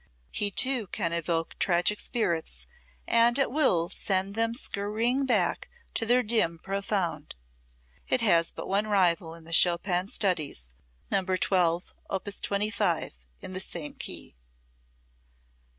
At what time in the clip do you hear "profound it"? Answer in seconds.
6.57-8.21